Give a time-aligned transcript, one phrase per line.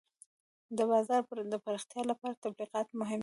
[0.77, 1.21] د بازار
[1.53, 3.19] د پراختیا لپاره تبلیغات مهم دي.